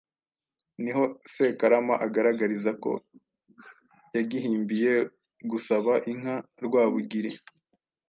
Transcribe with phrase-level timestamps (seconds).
[0.83, 1.03] niho
[1.35, 2.91] Sekarama agaragariza ko
[4.15, 4.93] yagihimbiye
[5.51, 6.35] gusaba inka
[6.65, 7.31] Rwabugili;